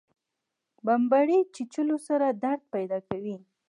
[0.85, 3.35] بمبړې چیچلو سره درد پیدا کوي